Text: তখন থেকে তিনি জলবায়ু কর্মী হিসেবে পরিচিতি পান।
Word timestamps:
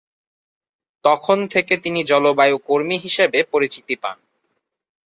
তখন 1.03 1.37
থেকে 1.47 1.73
তিনি 1.77 1.99
জলবায়ু 2.03 2.57
কর্মী 2.67 2.97
হিসেবে 2.97 3.39
পরিচিতি 3.51 3.95
পান। 3.95 4.17